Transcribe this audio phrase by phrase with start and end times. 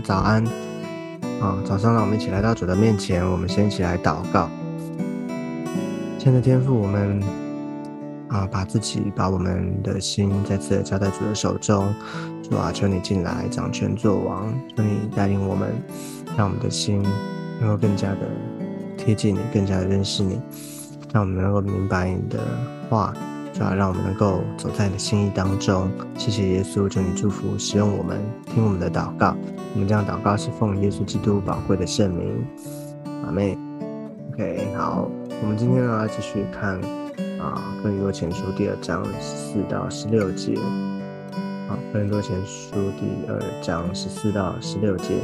[0.00, 0.44] 早安。
[1.40, 4.48] 啊，早上让我们一起来到主的面前，我们先一起来祷告。
[6.18, 7.22] 亲爱的天父，我们
[8.28, 11.94] 啊，把自己、把我们的心再次的交在主的手中。
[12.42, 15.68] 主啊，求你进来掌权作王，求你带领我们，
[16.36, 17.02] 让我们的心
[17.60, 18.20] 能够更加的
[18.96, 20.40] 贴近你，更加的认识你，
[21.12, 22.38] 让我们能够明白你的
[22.88, 23.12] 话。
[23.56, 25.90] 主要让我们能够走在你的心意当中。
[26.18, 29.34] 谢谢耶稣，求你祝福使用我们，听我们的祷告。
[29.72, 32.44] 我们这样祷告是奉耶稣基督宝贵的圣名。
[33.24, 33.56] 阿妹
[34.34, 35.08] ，OK，好，
[35.40, 36.78] 我们今天呢继续看
[37.40, 40.54] 啊《哥林多前书》第二章四到十六节。
[41.66, 45.14] 好，《哥林多前书》第二章十四到十六节，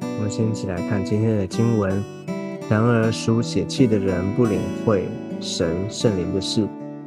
[0.00, 2.00] 我们先一起来看今天的经文。
[2.70, 5.08] 然而属血气的人不领会
[5.40, 6.64] 神圣灵的事。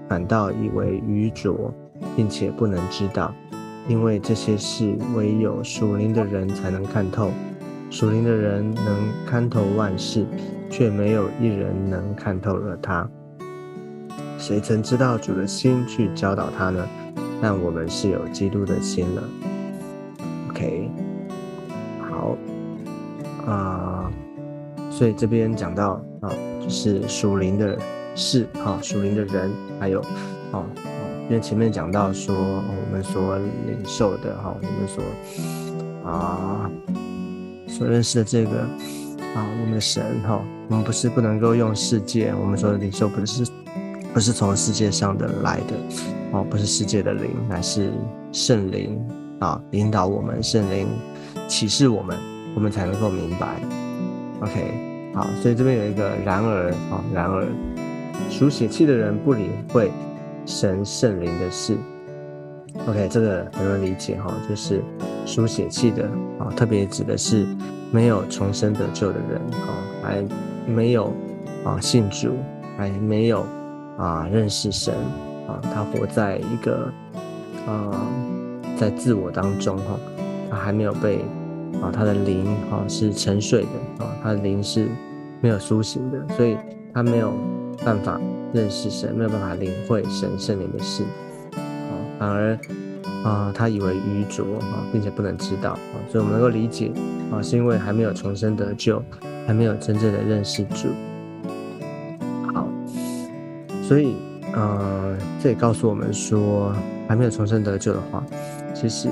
[0.07, 1.73] 反倒以为愚拙，
[2.15, 3.33] 并且不能知道，
[3.87, 7.31] 因为这些事唯有属灵的人才能看透。
[7.89, 8.85] 属灵的人能
[9.25, 10.25] 看透万事，
[10.69, 13.07] 却没有一人能看透了他。
[14.37, 16.85] 谁曾知道主的心去教导他呢？
[17.41, 19.23] 但我们是有基督的心了。
[20.49, 20.89] OK，
[22.01, 22.37] 好
[23.45, 24.11] 啊，
[24.89, 26.29] 所以这边讲到啊，
[26.61, 27.77] 就是属灵的。
[28.15, 29.99] 是哈，属灵的人，还有
[30.51, 36.71] 哦哦，因为前面讲到说，我们所领受的哈，我们所啊
[37.67, 38.61] 所认识的这个
[39.35, 43.45] 啊，我们的神哈，我们不是不能够用世界，我们说领受不是
[44.13, 45.75] 不是从世界上的来的
[46.31, 47.91] 哦，不是世界的灵，乃是
[48.31, 48.97] 圣灵
[49.41, 50.87] 啊，引导我们，圣灵
[51.49, 52.17] 启示我们，
[52.55, 53.59] 我们才能够明白。
[54.39, 57.45] OK，好，所以这边有一个然而啊，然而。
[58.29, 59.91] 属血气的人不领会
[60.45, 61.75] 神圣灵的事。
[62.87, 64.81] OK，这个很容易理解哈，就是
[65.25, 66.03] 属血气的
[66.37, 67.45] 啊，特别指的是
[67.89, 70.23] 没有重生得救的人啊，还
[70.67, 71.13] 没有
[71.63, 72.31] 啊信主，
[72.77, 73.45] 还没有
[73.97, 74.93] 啊认识神
[75.47, 76.91] 啊，他活在一个
[77.65, 78.11] 啊
[78.77, 79.97] 在自我当中哈，
[80.51, 81.19] 他还没有被
[81.81, 84.89] 啊他的灵啊是沉睡的啊，他的灵是
[85.39, 86.57] 没有苏醒的，所以
[86.93, 87.33] 他没有。
[87.83, 88.19] 办法
[88.53, 91.03] 认识神，没有办法领会神圣灵的事，
[91.53, 92.57] 啊，反而
[93.23, 96.91] 啊，他以为愚拙啊，并且不能知道啊，所以我们能够理解
[97.31, 99.01] 啊，是因为还没有重生得救，
[99.45, 100.87] 还没有真正的认识主。
[102.53, 102.67] 好，
[103.83, 104.15] 所以
[104.53, 106.73] 呃，这也告诉我们说，
[107.07, 108.23] 还没有重生得救的话，
[108.73, 109.09] 其实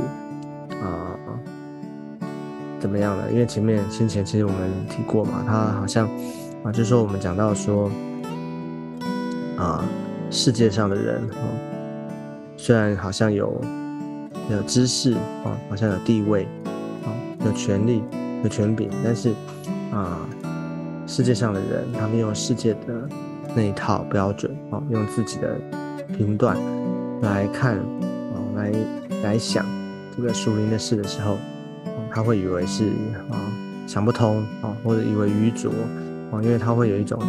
[0.81, 1.17] 啊，
[2.79, 3.23] 怎么样呢？
[3.31, 6.07] 因为前面先前其实我们提过嘛，他好像
[6.63, 7.91] 啊，就是说我们讲到说。
[9.57, 9.85] 啊，
[10.31, 11.45] 世界上的人啊，
[12.57, 13.61] 虽然好像有
[14.49, 16.47] 有知识啊，好像有地位
[17.05, 17.13] 啊，
[17.45, 18.01] 有权利、
[18.43, 19.29] 有权柄，但是
[19.91, 20.17] 啊，
[21.05, 23.07] 世界上的人，他们用世界的
[23.55, 25.55] 那一套标准啊，用自己的
[26.17, 26.57] 评断
[27.21, 28.71] 来看啊，来
[29.23, 29.65] 来想
[30.17, 31.37] 这个属灵的事的时候，
[32.11, 32.85] 他会以为是
[33.29, 33.37] 啊
[33.85, 35.71] 想不通啊，或者以为愚拙
[36.31, 37.21] 啊，因为他会有一种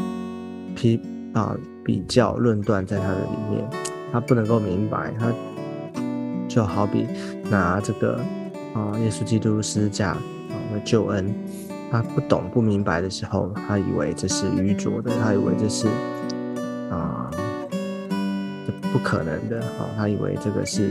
[0.75, 0.99] 批
[1.35, 1.55] 啊。
[1.85, 3.69] 比较论断在他的里面，
[4.11, 5.31] 他不能够明白，他
[6.49, 7.07] 就好比
[7.51, 8.19] 拿这个
[8.75, 11.35] 啊，耶稣基督十字架啊的救恩，
[11.91, 15.87] 他不懂不明白的时候，他以为这是愚拙的，他以为这是
[16.91, 17.31] 啊，
[17.71, 20.91] 这不可能的，啊，他以为这个是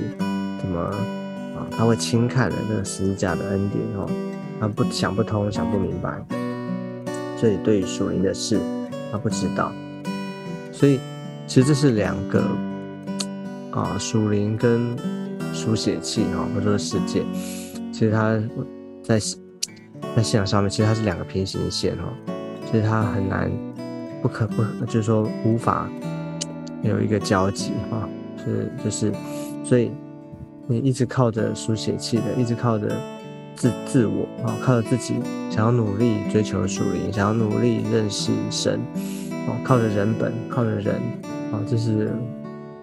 [0.62, 4.08] 怎么啊，他会轻看了这个十字架的恩典，哦，
[4.60, 6.24] 他不想不通，想不明白，
[7.38, 8.60] 所以对于属灵的事，
[9.12, 9.72] 他不知道。
[10.74, 11.00] 所以，
[11.48, 12.44] 其实这是两个
[13.72, 14.98] 啊，属灵跟
[15.54, 17.24] 属血气哈，或者说世界，
[17.94, 18.38] 其实它
[19.04, 19.20] 在
[20.16, 22.04] 在信仰上面，其实它是两个平行线哈，
[22.66, 23.52] 其实它很难
[24.22, 25.88] 不可不，就是说无法
[26.82, 28.10] 有一个交集哈，
[28.44, 29.14] 是就是，
[29.64, 29.92] 所以
[30.68, 33.00] 你一直靠着书写气的，一直靠着
[33.56, 35.14] 自自我啊，靠着自己
[35.52, 38.80] 想要努力追求属灵，想要努力认识神。
[39.46, 40.96] 哦，靠着人本，靠着人，
[41.52, 42.10] 啊，这是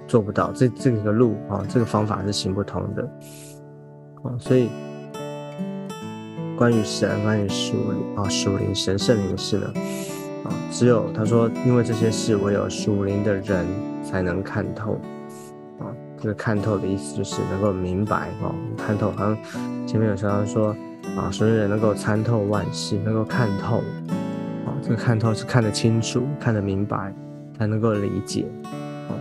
[0.07, 3.03] 做不到，这这个路啊，这个方法是行不通的，
[4.23, 4.69] 啊，所以
[6.57, 9.73] 关于神，关于属灵啊属灵神圣灵的事呢，
[10.45, 13.65] 啊，只有他说，因为这些事唯有属灵的人
[14.05, 15.01] 才能看透，
[15.79, 19.39] 啊，这个看透的意思就是能够明白，啊，看透，好像
[19.87, 20.77] 前面有说到说，
[21.17, 23.83] 啊，属灵人能够参透万事，能够看透。
[24.97, 27.15] 看透是看得清楚、看得明白，
[27.59, 28.47] 才能够理解。
[29.09, 29.15] 哦，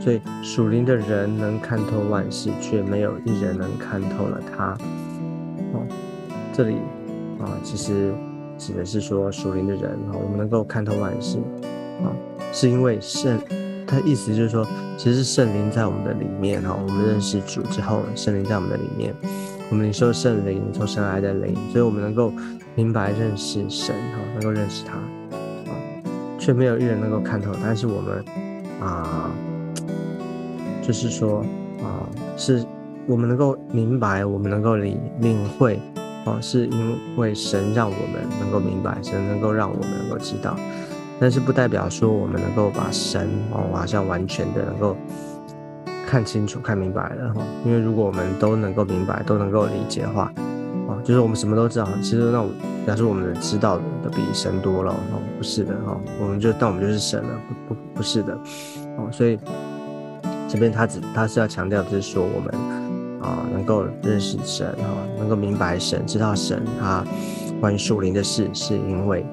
[0.00, 4.76] 所以属灵的人能看透万事，却没有一人能看透了他。
[5.72, 5.86] 哦，
[6.52, 6.76] 这里
[7.40, 8.14] 啊，其实
[8.56, 11.38] 指的是说属灵的人啊，我们能够看透万事
[12.02, 12.08] 啊，
[12.52, 13.38] 是因为圣，
[13.86, 14.66] 他意思就是说，
[14.96, 19.14] 其实是圣灵在我们的里面哈，我们认识主之后，圣灵在我们的里面，
[19.70, 22.32] 我们领受圣灵，从神来的灵，所以我们能够
[22.74, 25.74] 明白认识神哈，能够认识他啊，
[26.38, 28.24] 却没有一人能够看透，但是我们
[28.80, 29.30] 啊，
[30.82, 31.40] 就是说
[31.82, 32.64] 啊，是。
[33.08, 35.80] 我们能够明白，我们能够领领会，
[36.24, 40.56] 啊，是因为神让我们能够明白，神能够让我们能够知道，
[41.20, 44.96] 但是不代表说我们能够把神哦，好像完全的能够
[46.06, 47.42] 看清楚、看明白了哈。
[47.64, 50.32] 因为如果我们都能够明白、都能够理解的话，
[50.88, 52.42] 哦，就是我们什么都知道，其实那
[52.86, 58.32] 表示我们知道的比神多了哦，不是的哈，我们就但我们就是神了，不不不是的
[58.96, 59.38] 哦，所以
[60.48, 62.76] 这边他只他是要强调，就是说我们。
[63.18, 64.84] 啊，能够认识神哈，
[65.18, 67.02] 能够明白神，知道神他
[67.60, 69.26] 关于树林的事，是因为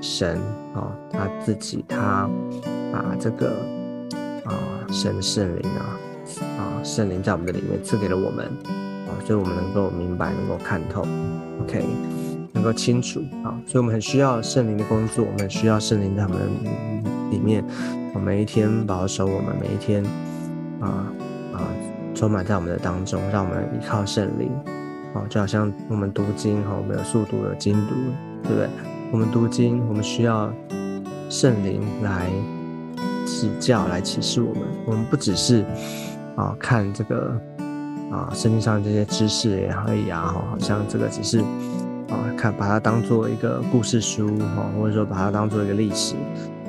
[0.00, 0.38] 神
[0.72, 2.30] 啊，他自己他
[2.92, 3.48] 把这个
[4.44, 4.54] 啊
[4.92, 5.98] 神圣灵啊
[6.60, 8.44] 啊圣灵在我们的里面赐给了我们
[9.06, 11.02] 啊，所以我们能够明白，能够看透
[11.62, 11.84] ，OK，
[12.52, 16.38] 能够清楚啊，所以我们很需要圣灵的工作，我们很需要圣灵在我们
[17.30, 17.64] 里面，
[18.14, 20.04] 我每一天保守我们每一天
[20.80, 21.10] 啊
[21.54, 21.66] 啊。
[22.12, 24.50] 充满在我们的当中，让我们依靠圣灵，
[25.14, 27.94] 啊，就好像我们读经哈，我们有速读有精读，
[28.42, 28.68] 对不对？
[29.12, 30.52] 我们读经，我们需要
[31.30, 32.28] 圣灵来
[33.24, 34.64] 指教、来启示我们。
[34.86, 35.64] 我们不只是
[36.40, 37.38] 啊看这个
[38.10, 41.40] 啊圣经上这些知识也可以啊，好像这个只是
[42.08, 46.14] 啊看把它当做一个故事书哈，或者说把它当做一个历史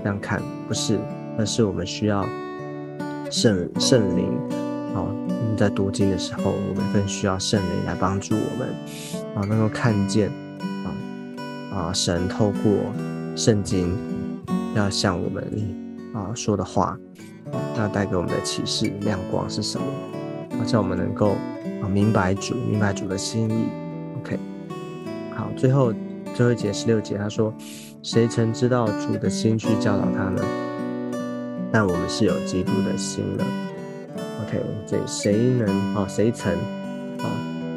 [0.03, 0.99] 这样看，不是，
[1.37, 2.27] 而是我们需要
[3.29, 4.27] 圣圣灵。
[4.93, 5.07] 啊，
[5.57, 8.67] 在读经的时候，我们更需要圣灵来帮助我们，
[9.33, 10.29] 啊，能够看见，
[10.83, 10.91] 啊
[11.73, 12.73] 啊，神透过
[13.33, 13.97] 圣经
[14.75, 15.41] 要向我们
[16.13, 16.97] 啊说的话，
[17.77, 19.85] 要带给我们的启示亮光是什么？
[20.57, 21.31] 好，叫我们能够
[21.81, 23.65] 啊明白主，明白主的心意。
[24.19, 24.37] OK，
[25.35, 25.93] 好，最后
[26.35, 27.53] 最后一节十六节，他说
[28.03, 30.43] ：“谁曾知道主的心去教导他呢？
[31.71, 33.45] 但我们是有基督的心了。”
[34.45, 36.05] OK，这谁能啊？
[36.07, 36.53] 谁曾
[37.19, 37.25] 啊？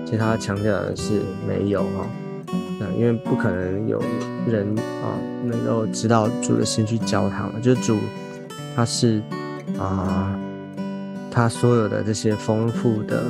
[0.04, 2.06] 其实他强调的是没有哈，
[2.80, 4.02] 啊，因为不可能有
[4.46, 4.66] 人
[5.02, 7.52] 啊能够知道主的心去教他嘛。
[7.62, 7.96] 就是主
[8.74, 9.22] 他是
[9.78, 10.38] 啊，
[11.30, 13.22] 他所有的这些丰富的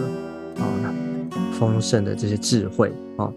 [0.58, 0.64] 啊
[1.58, 3.32] 丰盛的这些智慧啊，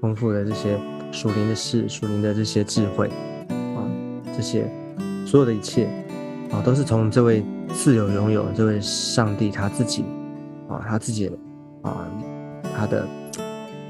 [0.00, 0.78] 丰富的这些
[1.10, 3.08] 属灵的事、属灵的这些智慧
[3.48, 3.82] 啊，
[4.36, 4.70] 这些
[5.26, 5.86] 所有的一切
[6.50, 7.44] 啊，都是从这位。
[7.74, 10.04] 自由拥有这位上帝他自己
[10.68, 11.26] 啊，他自己
[11.80, 12.06] 啊，
[12.76, 13.08] 他的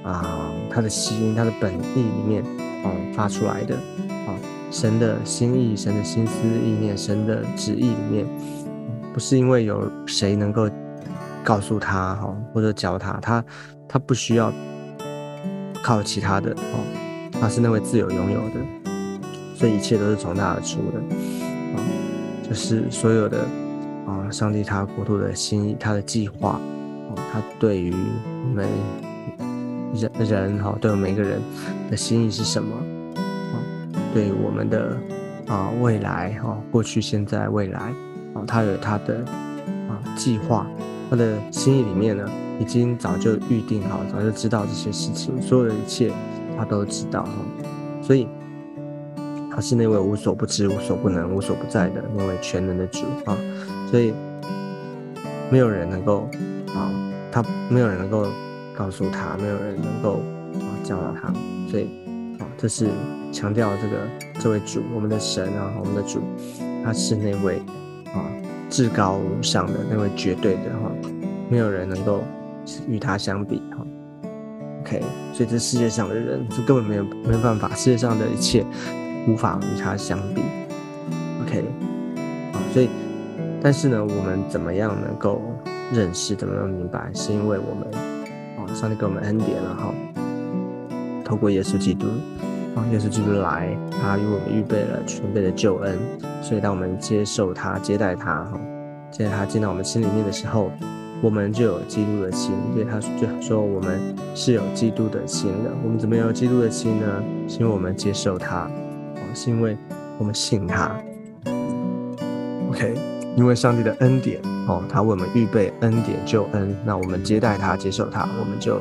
[0.05, 2.44] 啊，他的心，他的本意里面
[2.85, 3.76] 啊发出来的
[4.26, 4.34] 啊，
[4.70, 8.26] 神的心意，神的心思意念，神的旨意里面，
[9.12, 10.69] 不是因为有谁能够
[11.44, 13.44] 告诉他哈，或者教他，他
[13.88, 14.52] 他不需要
[15.82, 18.91] 靠其他的哦，他是那位自由拥有的，
[19.55, 20.98] 所以一切都是从他而出的
[21.74, 21.79] 啊，
[22.48, 23.38] 就是所有的。
[24.05, 26.60] 啊，上帝他国度的心意，他的计划，
[27.08, 27.94] 哦，他对于
[28.52, 28.67] 每
[29.94, 31.41] 人人哈，对我们每个人
[31.88, 32.76] 的心意是什么？
[34.12, 34.96] 对我们的
[35.46, 37.81] 啊未来哈，过去、现在、未来，
[38.34, 39.24] 啊，他有他的
[39.88, 40.66] 啊计划，
[41.08, 42.28] 他的心意里面呢，
[42.60, 46.12] 已经早就预定好，早就知道这些事情，所有的一切
[46.56, 47.32] 他都知道哈，
[48.02, 48.28] 所以
[49.50, 53.36] 他是那位无所不知、无所不能、无所不在的那位全能的主啊。
[53.90, 54.14] 所以
[55.50, 56.28] 没有人能够
[56.74, 56.92] 啊，
[57.31, 58.26] 他没有人能够
[58.76, 60.20] 告诉他，没有人能够
[60.54, 61.32] 啊教导他。
[61.70, 61.84] 所以
[62.38, 62.88] 啊，这是
[63.32, 63.96] 强调这个
[64.39, 66.20] 这位主，我们的神啊，我们的主，
[66.84, 67.62] 他是那位
[68.15, 68.22] 啊
[68.69, 70.93] 至高无上的那位绝对的哈，
[71.48, 72.22] 没有人能够
[72.86, 73.79] 与他相比哈。
[74.82, 78.65] OK，所以这世界上的人就根本没有没有办法，世界上的一切
[79.27, 80.43] 无法与他相比。
[81.43, 81.65] OK，
[82.53, 82.89] 啊，所以。
[83.65, 85.41] 但是呢，我们怎么样能够
[85.93, 87.08] 认识，怎么样明白？
[87.15, 87.86] 是因为我们，
[88.58, 89.94] 哦，上帝给我们恩典了哈。
[91.24, 92.08] 透过耶稣基督，
[92.74, 95.98] 啊，耶稣基督来，他为我们预备了全备的救恩。
[96.41, 98.60] 所以当我们接受他、接待他，哈，
[99.10, 100.70] 接待他进到我们心里面的时候，
[101.22, 102.52] 我们就有基督的心。
[102.72, 104.00] 所以他就说我们
[104.34, 105.70] 是有基督的心的。
[105.84, 107.06] 我们怎么有基督的心呢？
[107.48, 108.70] 是因为我们接受他，
[109.34, 109.76] 是因为
[110.19, 110.91] 我们信他。
[112.70, 112.94] OK。
[113.34, 114.38] 因为上帝的恩典
[114.69, 118.76] 哦，他为我们预备恩典救恩，那我们接待他，接受他，我们就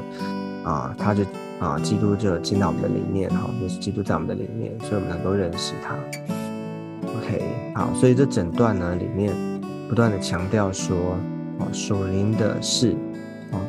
[0.66, 1.24] 啊，他就
[1.62, 5.94] 啊，基督就进到我们的里面哈，就是基督在我们的里面，所以我们能够认识他。
[7.06, 7.42] OK，
[7.76, 9.32] 好，所以这整段呢里面
[9.88, 11.16] 不断的强调说，
[11.60, 12.96] 啊，属灵的事，
[13.52, 13.62] 啊，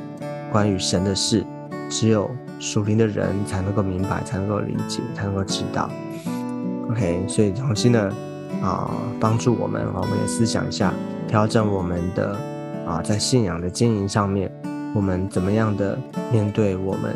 [0.51, 1.45] 关于神的事，
[1.91, 5.91] 只有属灵的人才能够明白，才能够理解，才能够知道。
[6.91, 8.11] OK，所以重新的
[8.63, 10.95] 啊，帮助我们，我们也思想一下，
[11.29, 12.37] 调整我们的
[12.87, 14.51] 啊，在信仰的经营上面，
[14.95, 15.99] 我们怎么样的
[16.33, 17.15] 面对我们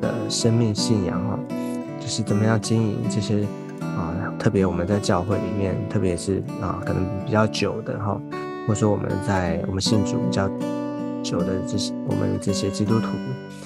[0.00, 1.38] 的生命信仰啊，
[2.00, 3.46] 就是怎么样经营这些
[3.80, 8.20] 啊，特别我们在教会里面，特别是啊，可能比较久的哈，
[8.66, 10.48] 或者说我们在我们信主比较
[11.22, 13.06] 久的这些我们这些基督徒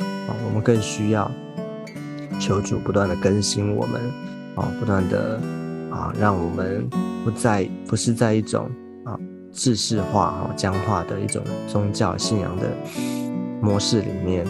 [0.00, 1.30] 啊，我们更需要
[2.40, 4.00] 求主不断的更新我们。
[4.54, 5.40] 啊，不断的
[5.90, 6.86] 啊，让我们
[7.24, 8.70] 不在不是在一种
[9.02, 9.18] 啊
[9.50, 12.66] 制式化、啊僵化的一种宗教信仰的
[13.62, 14.44] 模式里面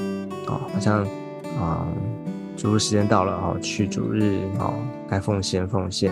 [0.47, 1.07] 啊，好像
[1.61, 1.87] 啊
[2.57, 4.73] 主日时间到了啊，去主日啊，
[5.09, 6.11] 该奉献奉献，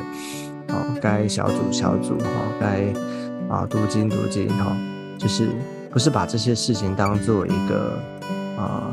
[0.69, 2.29] 啊，该小组小组哈，
[2.61, 2.85] 该
[3.49, 4.77] 啊读经读经哈，
[5.19, 5.49] 就是
[5.91, 7.99] 不是把这些事情当做一个
[8.59, 8.93] 啊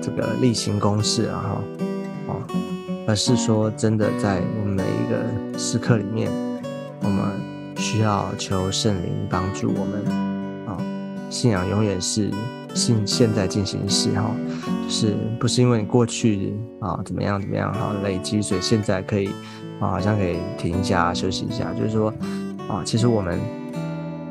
[0.00, 1.60] 这个例行公事啊哈。
[3.04, 6.30] 而是说，真的，在我们每一个时刻里面，
[7.02, 7.24] 我们
[7.76, 10.06] 需要求圣灵帮助我们
[10.68, 10.78] 啊。
[11.28, 12.30] 信仰永远是
[12.74, 14.30] 现现在进行时哈，
[14.84, 19.28] 就是不是因为你过去啊怎么样怎么样哈累积，所以现在可以
[19.80, 21.72] 啊好像可以停一下休息一下。
[21.74, 22.12] 就是说
[22.68, 23.38] 啊，其实我们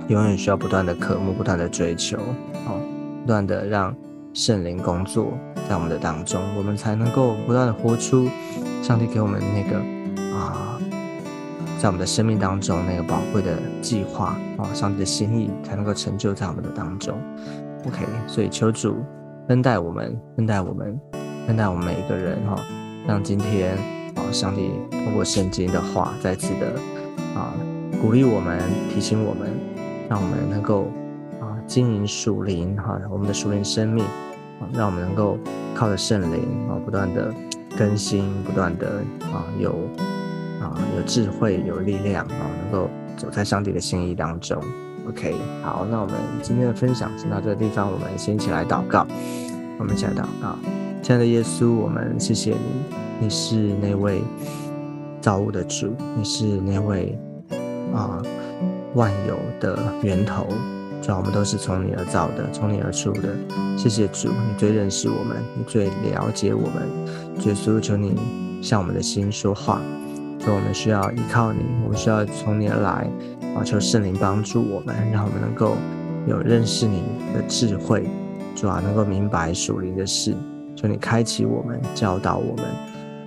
[0.07, 2.74] 永远需要不断的渴慕，不断的追求啊，
[3.21, 3.95] 不断的让
[4.33, 5.38] 圣灵工作。
[5.69, 8.27] 在我们的当中，我们才能够不断的活出
[8.81, 9.77] 上帝给我们那个
[10.36, 10.77] 啊，
[11.79, 17.17] 在我们的生命当中那个宝贵的计划啊，上帝的心意才能够成就在我们的当中。
[17.85, 18.97] OK，所以求主
[19.50, 21.00] 恩待我们，恩待我们，
[21.47, 22.55] 恩待我们每一个人哈，
[23.07, 23.75] 让今天
[24.15, 26.73] 啊，上帝通过圣经的话再次的
[27.35, 27.53] 啊
[28.01, 28.59] 鼓励我们，
[28.93, 29.50] 提醒我们，
[30.09, 30.83] 让我们能够
[31.39, 34.05] 啊经营属灵哈，我们的属灵生命。
[34.73, 35.39] 让我们能够
[35.73, 37.33] 靠着圣灵啊，不断的
[37.75, 39.01] 更新，不断的
[39.33, 39.71] 啊有
[40.61, 44.63] 啊有智慧，有力量啊，能够走在上帝的心意当中。
[45.08, 49.05] OK，好，那我们今天的分享先到这个地方，我们先一起来祷告。
[49.79, 50.55] 我们一起来祷告，
[51.01, 54.22] 亲爱的耶稣，我们谢谢你，你是那位
[55.20, 57.17] 造物的主，你是那位
[57.91, 58.22] 啊
[58.93, 60.46] 万有的源头。
[61.01, 63.36] 主要，我们都是从你而造的，从你而出的。
[63.75, 66.88] 谢谢主，你最认识我们，你最了解我们。
[67.43, 68.15] 耶稣，求你
[68.62, 69.81] 向我们的心说话。
[70.39, 73.10] 主，我们需要依靠你，我们需要从你而来。
[73.55, 75.75] 啊，求圣灵帮助我们，让我们能够
[76.27, 77.03] 有认识你
[77.34, 78.08] 的智慧。
[78.55, 80.36] 主啊，能够明白属灵的事。
[80.75, 82.65] 求你开启我们，教导我们。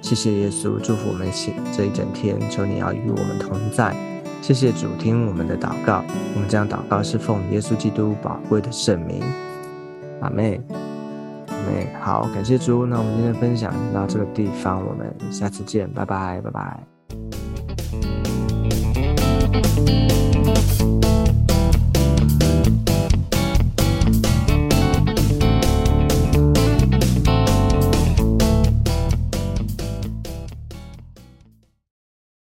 [0.02, 1.28] 谢谢耶稣，祝福我们
[1.76, 2.38] 这一整天。
[2.50, 3.94] 求你要与我们同在。
[4.42, 6.04] 谢谢主听我们的祷告，
[6.34, 9.22] 我们将祷告是奉耶稣基督宝贵的圣名，
[10.20, 10.60] 阿妹，
[11.48, 16.93] 阿妹，好，感谢主，那我们今天分享到这个地方，我们下次见，拜拜，拜拜。